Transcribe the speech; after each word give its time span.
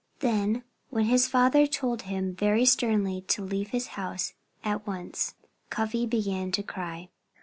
Then, 0.17 0.63
when 0.89 1.05
his 1.05 1.27
father 1.27 1.67
told 1.67 2.01
him 2.01 2.33
very 2.35 2.65
sternly 2.65 3.21
to 3.27 3.45
leave 3.45 3.69
his 3.69 3.89
house 3.89 4.33
at 4.63 4.87
once, 4.87 5.35
Cuffy 5.69 6.07
began 6.07 6.51
to 6.53 6.63
cry. 6.63 7.09